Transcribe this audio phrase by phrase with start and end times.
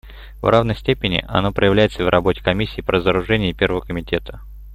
[0.41, 4.41] В равной степени оно проявляется и в работе Комиссии по разоружению и Первого комитета.